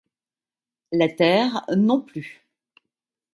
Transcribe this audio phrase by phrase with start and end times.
[0.91, 2.47] La terre non plus.